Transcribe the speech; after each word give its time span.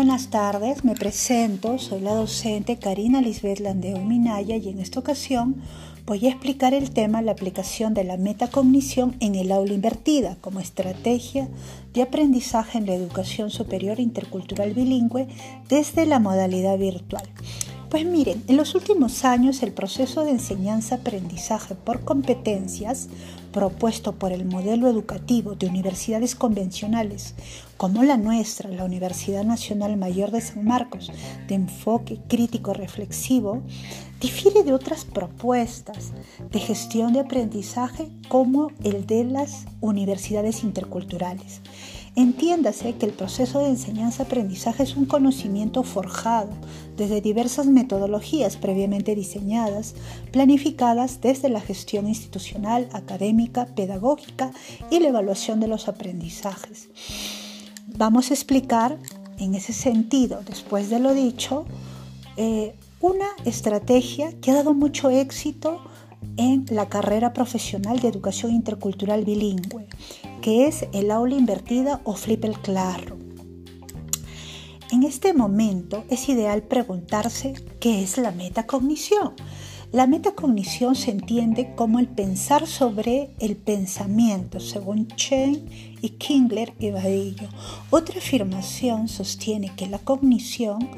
Buenas 0.00 0.30
tardes, 0.30 0.82
me 0.82 0.94
presento, 0.94 1.78
soy 1.78 2.00
la 2.00 2.14
docente 2.14 2.78
Karina 2.78 3.20
Lisbeth 3.20 3.60
Landeo 3.60 3.98
Minaya 3.98 4.56
y 4.56 4.70
en 4.70 4.78
esta 4.78 4.98
ocasión 4.98 5.56
voy 6.06 6.26
a 6.26 6.30
explicar 6.30 6.72
el 6.72 6.90
tema 6.90 7.20
la 7.20 7.32
aplicación 7.32 7.92
de 7.92 8.04
la 8.04 8.16
metacognición 8.16 9.14
en 9.20 9.34
el 9.34 9.52
aula 9.52 9.74
invertida 9.74 10.38
como 10.40 10.58
estrategia 10.58 11.50
de 11.92 12.00
aprendizaje 12.00 12.78
en 12.78 12.86
la 12.86 12.94
educación 12.94 13.50
superior 13.50 14.00
intercultural 14.00 14.72
bilingüe 14.72 15.28
desde 15.68 16.06
la 16.06 16.18
modalidad 16.18 16.78
virtual. 16.78 17.28
Pues 17.90 18.06
miren, 18.06 18.44
en 18.46 18.56
los 18.56 18.76
últimos 18.76 19.24
años 19.24 19.64
el 19.64 19.72
proceso 19.72 20.24
de 20.24 20.30
enseñanza-aprendizaje 20.30 21.74
por 21.74 22.04
competencias 22.04 23.08
propuesto 23.52 24.12
por 24.12 24.30
el 24.30 24.44
modelo 24.44 24.86
educativo 24.86 25.56
de 25.56 25.66
universidades 25.66 26.36
convencionales 26.36 27.34
como 27.76 28.04
la 28.04 28.16
nuestra, 28.16 28.70
la 28.70 28.84
Universidad 28.84 29.42
Nacional 29.42 29.96
Mayor 29.96 30.30
de 30.30 30.40
San 30.40 30.64
Marcos, 30.64 31.10
de 31.48 31.56
enfoque 31.56 32.20
crítico 32.28 32.74
reflexivo, 32.74 33.60
difiere 34.20 34.62
de 34.62 34.72
otras 34.72 35.04
propuestas 35.04 36.12
de 36.48 36.60
gestión 36.60 37.12
de 37.12 37.20
aprendizaje 37.20 38.08
como 38.28 38.70
el 38.84 39.04
de 39.04 39.24
las 39.24 39.64
universidades 39.80 40.62
interculturales. 40.62 41.60
Entiéndase 42.16 42.96
que 42.96 43.06
el 43.06 43.12
proceso 43.12 43.60
de 43.60 43.68
enseñanza-aprendizaje 43.68 44.82
es 44.82 44.96
un 44.96 45.06
conocimiento 45.06 45.84
forjado 45.84 46.50
desde 46.96 47.20
diversas 47.20 47.66
metodologías 47.66 48.56
previamente 48.56 49.14
diseñadas, 49.14 49.94
planificadas 50.32 51.20
desde 51.20 51.48
la 51.48 51.60
gestión 51.60 52.08
institucional, 52.08 52.88
académica, 52.92 53.66
pedagógica 53.66 54.50
y 54.90 54.98
la 54.98 55.08
evaluación 55.08 55.60
de 55.60 55.68
los 55.68 55.88
aprendizajes. 55.88 56.88
Vamos 57.86 58.30
a 58.30 58.34
explicar 58.34 58.98
en 59.38 59.54
ese 59.54 59.72
sentido, 59.72 60.40
después 60.44 60.90
de 60.90 60.98
lo 60.98 61.14
dicho, 61.14 61.64
eh, 62.36 62.74
una 63.00 63.28
estrategia 63.44 64.32
que 64.40 64.50
ha 64.50 64.54
dado 64.54 64.74
mucho 64.74 65.10
éxito 65.10 65.80
en 66.36 66.66
la 66.70 66.88
carrera 66.88 67.32
profesional 67.32 68.00
de 68.00 68.08
educación 68.08 68.52
intercultural 68.52 69.24
bilingüe 69.24 69.86
que 70.40 70.66
es 70.66 70.86
el 70.92 71.10
aula 71.10 71.34
invertida 71.34 72.00
o 72.04 72.14
flip 72.14 72.44
el 72.44 72.58
claro. 72.58 73.18
En 74.90 75.04
este 75.04 75.32
momento 75.32 76.04
es 76.08 76.28
ideal 76.28 76.62
preguntarse 76.62 77.54
qué 77.78 78.02
es 78.02 78.18
la 78.18 78.32
metacognición. 78.32 79.34
La 79.92 80.06
metacognición 80.06 80.94
se 80.94 81.10
entiende 81.10 81.74
como 81.76 81.98
el 81.98 82.08
pensar 82.08 82.66
sobre 82.66 83.30
el 83.38 83.56
pensamiento, 83.56 84.60
según 84.60 85.08
Chen 85.08 85.89
y 86.02 86.10
Kingler 86.10 86.74
y 86.78 86.90
Vadillo. 86.90 87.48
Otra 87.90 88.18
afirmación 88.18 89.08
sostiene 89.08 89.72
que 89.76 89.86
la 89.86 89.98
cognición 89.98 90.90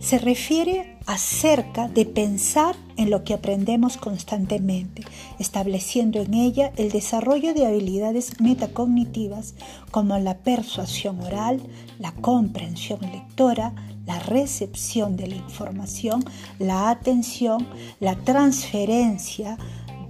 se 0.00 0.18
refiere 0.18 0.96
acerca 1.06 1.88
de 1.88 2.06
pensar 2.06 2.74
en 2.96 3.10
lo 3.10 3.24
que 3.24 3.34
aprendemos 3.34 3.96
constantemente, 3.96 5.02
estableciendo 5.38 6.20
en 6.20 6.34
ella 6.34 6.72
el 6.76 6.90
desarrollo 6.90 7.54
de 7.54 7.66
habilidades 7.66 8.40
metacognitivas 8.40 9.54
como 9.90 10.18
la 10.18 10.38
persuasión 10.38 11.20
oral, 11.20 11.60
la 11.98 12.12
comprensión 12.12 13.00
lectora, 13.00 13.74
la 14.06 14.18
recepción 14.18 15.16
de 15.16 15.28
la 15.28 15.36
información, 15.36 16.24
la 16.58 16.90
atención, 16.90 17.66
la 18.00 18.16
transferencia 18.16 19.56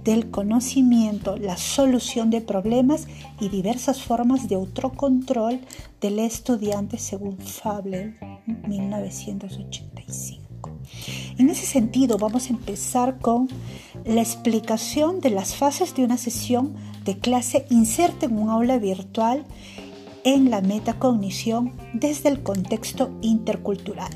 del 0.03 0.31
conocimiento, 0.31 1.37
la 1.37 1.57
solución 1.57 2.29
de 2.29 2.41
problemas 2.41 3.07
y 3.39 3.49
diversas 3.49 4.01
formas 4.01 4.47
de 4.47 4.55
autocontrol 4.55 5.59
del 5.99 6.19
estudiante 6.19 6.97
según 6.97 7.37
Fabler 7.37 8.15
1985. 8.67 10.41
En 11.37 11.49
ese 11.49 11.65
sentido, 11.65 12.17
vamos 12.17 12.47
a 12.47 12.53
empezar 12.53 13.19
con 13.19 13.47
la 14.05 14.21
explicación 14.21 15.19
de 15.19 15.29
las 15.29 15.55
fases 15.55 15.95
de 15.95 16.03
una 16.03 16.17
sesión 16.17 16.75
de 17.05 17.17
clase 17.17 17.65
inserta 17.69 18.25
en 18.25 18.37
un 18.37 18.49
aula 18.49 18.77
virtual 18.77 19.45
en 20.23 20.51
la 20.51 20.61
metacognición 20.61 21.73
desde 21.93 22.29
el 22.29 22.43
contexto 22.43 23.11
intercultural. 23.21 24.11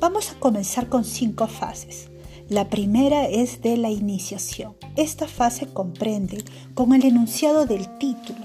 Vamos 0.00 0.30
a 0.30 0.40
comenzar 0.40 0.88
con 0.88 1.04
cinco 1.04 1.46
fases. 1.46 2.11
La 2.52 2.68
primera 2.68 3.24
es 3.24 3.62
de 3.62 3.78
la 3.78 3.88
iniciación. 3.88 4.74
Esta 4.94 5.26
fase 5.26 5.68
comprende, 5.72 6.44
con 6.74 6.92
el 6.92 7.02
enunciado 7.06 7.64
del 7.64 7.88
título, 7.96 8.41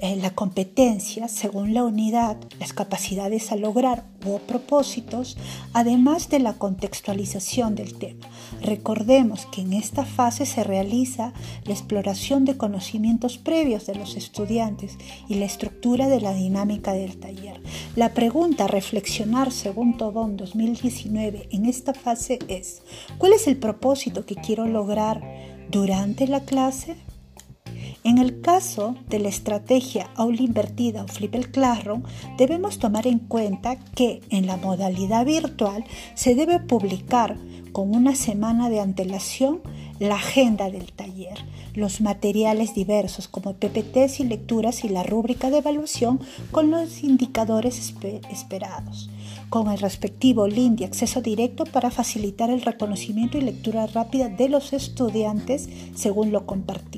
eh, 0.00 0.16
la 0.16 0.30
competencia 0.30 1.28
según 1.28 1.72
la 1.72 1.84
unidad, 1.84 2.36
las 2.60 2.72
capacidades 2.72 3.50
a 3.50 3.56
lograr 3.56 4.04
o 4.26 4.38
propósitos, 4.38 5.36
además 5.72 6.28
de 6.28 6.38
la 6.38 6.54
contextualización 6.54 7.74
del 7.74 7.94
tema. 7.94 8.26
Recordemos 8.60 9.46
que 9.46 9.62
en 9.62 9.72
esta 9.72 10.04
fase 10.04 10.44
se 10.44 10.64
realiza 10.64 11.32
la 11.64 11.72
exploración 11.72 12.44
de 12.44 12.56
conocimientos 12.56 13.38
previos 13.38 13.86
de 13.86 13.94
los 13.94 14.16
estudiantes 14.16 14.98
y 15.28 15.36
la 15.36 15.46
estructura 15.46 16.08
de 16.08 16.20
la 16.20 16.34
dinámica 16.34 16.92
del 16.92 17.16
taller. 17.18 17.62
La 17.94 18.12
pregunta 18.12 18.64
a 18.64 18.68
reflexionar 18.68 19.50
según 19.50 19.96
Tobón 19.96 20.36
2019 20.36 21.48
en 21.52 21.66
esta 21.66 21.94
fase 21.94 22.38
es, 22.48 22.82
¿cuál 23.18 23.32
es 23.32 23.46
el 23.46 23.56
propósito 23.56 24.26
que 24.26 24.34
quiero 24.34 24.66
lograr 24.66 25.22
durante 25.70 26.26
la 26.26 26.40
clase? 26.40 26.96
En 28.06 28.18
el 28.18 28.40
caso 28.40 28.94
de 29.08 29.18
la 29.18 29.28
estrategia 29.28 30.10
aula 30.14 30.40
invertida 30.40 31.02
o 31.02 31.08
flip 31.08 31.34
el 31.34 31.50
classroom, 31.50 32.04
debemos 32.38 32.78
tomar 32.78 33.08
en 33.08 33.18
cuenta 33.18 33.74
que 33.96 34.20
en 34.30 34.46
la 34.46 34.56
modalidad 34.56 35.26
virtual 35.26 35.82
se 36.14 36.36
debe 36.36 36.60
publicar 36.60 37.36
con 37.72 37.92
una 37.92 38.14
semana 38.14 38.70
de 38.70 38.78
antelación 38.78 39.60
la 39.98 40.14
agenda 40.14 40.70
del 40.70 40.92
taller, 40.92 41.36
los 41.74 42.00
materiales 42.00 42.74
diversos 42.74 43.26
como 43.26 43.54
PPTs 43.54 44.20
y 44.20 44.24
lecturas 44.24 44.84
y 44.84 44.88
la 44.88 45.02
rúbrica 45.02 45.50
de 45.50 45.58
evaluación 45.58 46.20
con 46.52 46.70
los 46.70 47.02
indicadores 47.02 47.92
esperados 48.30 49.10
con 49.48 49.70
el 49.70 49.78
respectivo 49.78 50.48
link 50.48 50.78
de 50.78 50.84
acceso 50.86 51.20
directo 51.22 51.64
para 51.64 51.90
facilitar 51.90 52.50
el 52.50 52.62
reconocimiento 52.62 53.38
y 53.38 53.42
lectura 53.42 53.86
rápida 53.86 54.28
de 54.28 54.48
los 54.48 54.72
estudiantes 54.72 55.68
según 55.94 56.32
lo 56.32 56.46
compartido. 56.46 56.95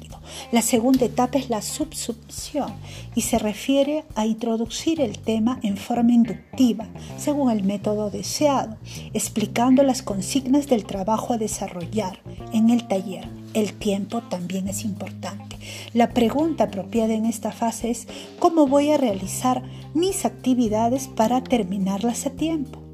La 0.53 0.63
segunda 0.63 1.05
etapa 1.05 1.39
es 1.39 1.51
la 1.51 1.63
subsumpción 1.63 2.73
y 3.15 3.23
se 3.23 3.39
refiere 3.39 4.05
a 4.15 4.27
introducir 4.27 5.01
el 5.01 5.19
tema 5.19 5.61
en 5.63 5.77
forma 5.77 6.13
inductiva 6.13 6.89
según 7.17 7.51
el 7.51 7.65
método 7.65 8.11
deseado, 8.11 8.77
explicando 9.13 9.83
las 9.83 10.03
consignas 10.03 10.67
del 10.67 10.85
trabajo 10.85 11.35
a 11.35 11.39
desarrollar 11.39 12.21
en 12.53 12.71
el 12.71 12.87
taller. 12.89 13.29
El 13.55 13.73
tiempo 13.75 14.23
también 14.23 14.69
es 14.69 14.85
importante. 14.85 15.57
La 15.95 16.11
pregunta 16.11 16.65
apropiada 16.65 17.15
en 17.15 17.27
esta 17.27 17.53
fase 17.53 17.91
es 17.91 18.07
¿cómo 18.39 18.67
voy 18.67 18.91
a 18.91 18.97
realizar 18.97 19.63
mis 19.95 20.25
actividades 20.25 21.09
para 21.09 21.43
terminarlas 21.43 22.27
a 22.27 22.31
tiempo? 22.31 22.88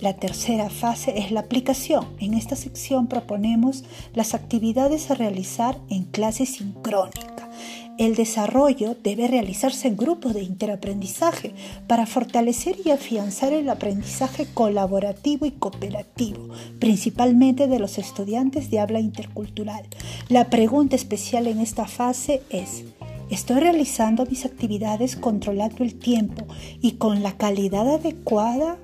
La 0.00 0.12
tercera 0.14 0.68
fase 0.68 1.18
es 1.18 1.30
la 1.30 1.40
aplicación. 1.40 2.06
En 2.20 2.34
esta 2.34 2.54
sección 2.54 3.06
proponemos 3.06 3.84
las 4.14 4.34
actividades 4.34 5.10
a 5.10 5.14
realizar 5.14 5.78
en 5.88 6.04
clase 6.04 6.44
sincrónica. 6.44 7.50
El 7.96 8.14
desarrollo 8.14 8.94
debe 9.02 9.26
realizarse 9.26 9.88
en 9.88 9.96
grupos 9.96 10.34
de 10.34 10.42
interaprendizaje 10.42 11.54
para 11.86 12.04
fortalecer 12.04 12.76
y 12.84 12.90
afianzar 12.90 13.54
el 13.54 13.70
aprendizaje 13.70 14.46
colaborativo 14.52 15.46
y 15.46 15.52
cooperativo, 15.52 16.50
principalmente 16.78 17.68
de 17.68 17.78
los 17.78 17.96
estudiantes 17.96 18.70
de 18.70 18.80
habla 18.80 19.00
intercultural. 19.00 19.86
La 20.28 20.50
pregunta 20.50 20.94
especial 20.94 21.46
en 21.46 21.58
esta 21.58 21.86
fase 21.86 22.42
es, 22.50 22.84
¿estoy 23.30 23.60
realizando 23.60 24.26
mis 24.26 24.44
actividades 24.44 25.16
controlando 25.16 25.82
el 25.82 25.98
tiempo 25.98 26.44
y 26.82 26.92
con 26.92 27.22
la 27.22 27.38
calidad 27.38 27.88
adecuada 27.88 28.76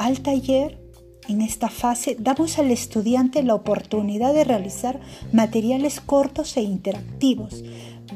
al 0.00 0.20
taller? 0.20 0.78
En 1.28 1.42
esta 1.42 1.68
fase 1.68 2.16
damos 2.18 2.58
al 2.58 2.70
estudiante 2.70 3.42
la 3.42 3.54
oportunidad 3.54 4.34
de 4.34 4.44
realizar 4.44 4.98
materiales 5.30 6.00
cortos 6.00 6.56
e 6.56 6.62
interactivos 6.62 7.62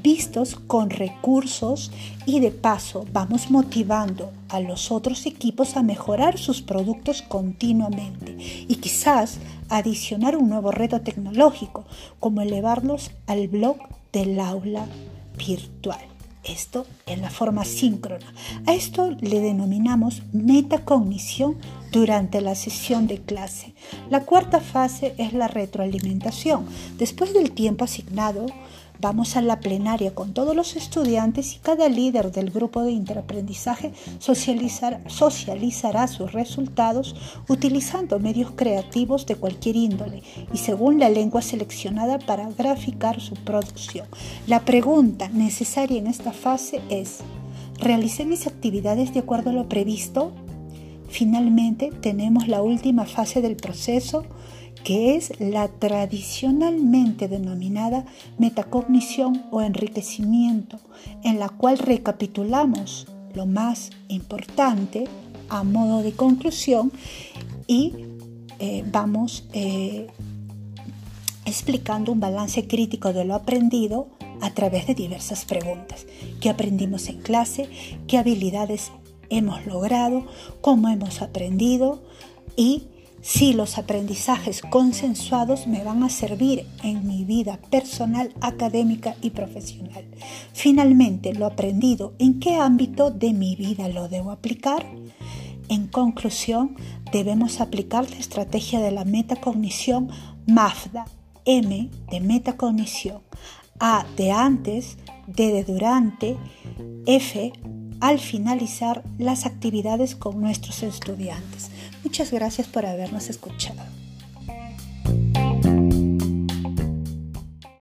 vistos 0.03 0.57
con 0.57 0.91
recursos 0.91 1.93
y 2.27 2.41
de 2.41 2.51
paso 2.51 3.05
vamos 3.13 3.51
motivando 3.51 4.33
a 4.49 4.59
los 4.61 4.91
otros 4.91 5.27
equipos 5.27 5.77
a 5.77 5.83
mejorar 5.83 6.39
sus 6.39 6.63
productos 6.63 7.23
continuamente 7.23 8.37
y 8.39 8.77
quizás 8.77 9.39
adicionar 9.69 10.37
un 10.37 10.49
nuevo 10.49 10.73
reto 10.73 11.03
tecnológico 11.03 11.85
como 12.19 12.41
elevarlos 12.41 13.13
al 13.27 13.47
blog 13.47 13.77
del 14.13 14.41
aula 14.41 14.87
virtual. 15.37 16.14
Esto 16.45 16.87
en 17.07 17.23
la 17.23 17.31
forma 17.31 17.65
síncrona. 17.65 18.27
A 18.67 18.75
esto 18.75 19.11
le 19.21 19.41
denominamos 19.41 20.23
metacognición 20.33 21.57
durante 21.91 22.41
la 22.41 22.55
sesión 22.55 23.07
de 23.07 23.19
clase. 23.19 23.75
La 24.11 24.21
cuarta 24.21 24.61
fase 24.61 25.15
es 25.19 25.33
la 25.33 25.49
retroalimentación. 25.49 26.67
Después 26.99 27.33
del 27.33 27.53
tiempo 27.53 27.85
asignado, 27.85 28.47
Vamos 29.05 29.37
a 29.37 29.43
la 29.43 29.61
plenaria 29.61 30.15
con 30.15 30.33
todos 30.33 30.57
los 30.57 30.77
estudiantes 30.77 31.57
y 31.57 31.59
cada 31.59 31.91
líder 31.91 32.33
del 32.33 32.51
grupo 32.51 32.81
de 32.81 32.93
interaprendizaje 32.93 33.93
socializará 34.19 36.07
sus 36.07 36.33
resultados 36.33 37.15
utilizando 37.47 38.19
medios 38.19 38.53
creativos 38.53 39.27
de 39.27 39.37
cualquier 39.37 39.77
índole 39.77 40.23
y 40.55 40.57
según 40.57 40.99
la 40.99 41.11
lengua 41.11 41.43
seleccionada 41.43 42.19
para 42.19 42.49
graficar 42.49 43.21
su 43.21 43.35
producción. 43.35 44.07
La 44.47 44.65
pregunta 44.65 45.29
necesaria 45.29 45.99
en 45.99 46.07
esta 46.07 46.33
fase 46.33 46.81
es, 46.89 47.19
¿realicé 47.81 48.25
mis 48.25 48.47
actividades 48.47 49.13
de 49.13 49.21
acuerdo 49.21 49.51
a 49.51 49.53
lo 49.53 49.69
previsto? 49.69 50.33
Finalmente 51.11 51.91
tenemos 52.01 52.49
la 52.49 52.63
última 52.63 53.05
fase 53.05 53.43
del 53.43 53.57
proceso 53.57 54.25
que 54.85 55.17
es 55.17 55.33
la 55.41 55.69
tradicionalmente 55.69 57.27
denominada 57.27 58.05
metacognición 58.39 59.43
o 59.51 59.63
enriquecimiento, 59.63 60.79
en 61.25 61.39
la 61.39 61.49
cual 61.49 61.79
recapitulamos 61.79 63.07
lo 63.35 63.47
más 63.47 63.91
importante 64.09 65.09
a 65.49 65.65
modo 65.65 66.03
de 66.03 66.13
conclusión 66.13 66.93
y 67.67 67.95
eh, 68.59 68.85
vamos 68.93 69.49
eh, 69.53 70.07
explicando 71.45 72.13
un 72.13 72.21
balance 72.21 72.67
crítico 72.67 73.13
de 73.13 73.25
lo 73.25 73.35
aprendido 73.35 74.09
a 74.41 74.53
través 74.53 74.87
de 74.87 74.95
diversas 74.95 75.45
preguntas. 75.47 76.07
¿Qué 76.41 76.51
aprendimos 76.51 77.09
en 77.09 77.23
clase? 77.23 77.69
¿Qué 78.07 78.19
habilidades 78.19 78.93
hemos 79.31 79.65
logrado? 79.67 80.27
¿Cómo 80.61 80.89
hemos 80.89 81.23
aprendido? 81.23 82.03
Y 82.57 82.85
si 83.25 83.55
los 83.55 83.79
aprendizajes 83.79 84.61
consensuados 84.61 85.67
me 85.67 85.83
van 85.83 86.03
a 86.03 86.11
servir 86.11 86.67
en 86.83 87.07
mi 87.07 87.25
vida 87.25 87.59
personal, 87.71 88.35
académica 88.43 89.17
y 89.23 89.31
profesional. 89.31 90.05
Finalmente, 90.53 91.33
lo 91.33 91.47
aprendido, 91.47 92.13
¿en 92.19 92.39
qué 92.39 92.57
ámbito 92.57 93.11
de 93.11 93.33
mi 93.33 93.57
vida 93.57 93.89
lo 93.89 94.09
debo 94.09 94.31
aplicar? 94.31 94.85
En 95.71 95.87
conclusión, 95.87 96.77
debemos 97.13 97.63
aplicar 97.63 98.11
la 98.11 98.17
estrategia 98.17 98.81
de 98.81 98.91
la 98.91 99.07
metacognición 99.07 100.11
MAFDA, 100.47 101.07
M 101.47 101.89
de 102.11 102.21
metacognición, 102.21 103.23
A 103.81 104.05
de 104.19 104.33
antes, 104.33 104.99
D 105.27 105.51
de 105.51 105.65
durante, 105.65 106.37
F 107.07 107.55
al 108.05 108.19
finalizar 108.19 109.03
las 109.17 109.47
actividades 109.47 110.15
con 110.15 110.39
nuestros 110.39 110.83
estudiantes. 110.83 111.71
Muchas 112.05 112.33
gracias 112.33 112.69
por 112.69 112.85
habernos 112.85 113.31
escuchado. 113.31 113.81